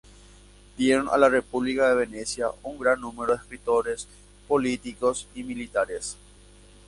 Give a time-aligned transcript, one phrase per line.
[0.79, 4.07] Dieron a la República de Venecia un gran número de escritores,
[4.47, 6.17] políticos y militares.